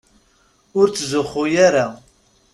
Ur 0.79 0.87
ttzuxxu 0.89 1.43
ara. 1.67 1.87